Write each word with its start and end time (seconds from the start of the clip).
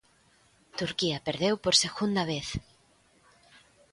Turquía 0.79 1.23
perdeu 1.27 1.55
por 1.63 1.75
segunda 1.83 2.23
vez. 2.31 2.47